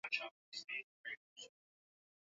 Je 0.03 0.07
watambua 0.07 0.45
kusudi 0.47 0.77
lake 1.03 1.21
Mungu. 1.23 1.55